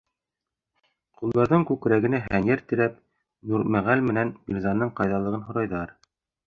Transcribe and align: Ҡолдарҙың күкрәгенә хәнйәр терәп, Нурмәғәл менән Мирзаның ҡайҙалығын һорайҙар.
Ҡолдарҙың 1.19 1.67
күкрәгенә 1.71 2.21
хәнйәр 2.25 2.65
терәп, 2.73 2.99
Нурмәғәл 3.53 4.05
менән 4.11 4.37
Мирзаның 4.51 4.97
ҡайҙалығын 5.01 5.51
һорайҙар. 5.51 5.99